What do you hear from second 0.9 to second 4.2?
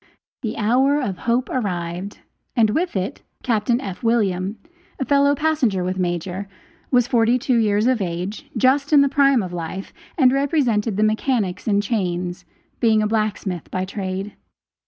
of hope arrived and with it Captain F.